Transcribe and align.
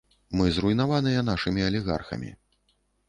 Мы 0.39 0.45
зруйнаваныя 0.55 1.21
нашымі 1.29 1.67
алігархамі. 1.69 2.35